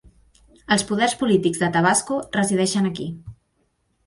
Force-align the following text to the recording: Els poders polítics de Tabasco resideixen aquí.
Els 0.75 0.85
poders 0.91 1.13
polítics 1.19 1.61
de 1.65 1.69
Tabasco 1.75 2.17
resideixen 2.39 2.89
aquí. 2.93 3.07